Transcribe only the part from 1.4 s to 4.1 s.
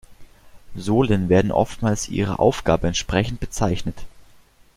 oftmals ihrer Aufgabe entsprechend bezeichnet.